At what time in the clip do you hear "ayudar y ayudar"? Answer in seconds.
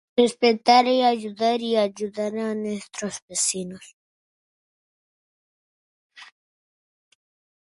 1.03-2.35